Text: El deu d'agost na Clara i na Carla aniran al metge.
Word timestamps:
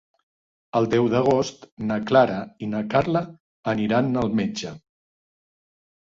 El 0.77 0.87
deu 0.93 1.09
d'agost 1.13 1.67
na 1.89 1.97
Clara 2.13 2.39
i 2.65 2.71
na 2.73 2.81
Carla 2.95 3.23
aniran 3.75 4.19
al 4.25 4.35
metge. 4.43 4.75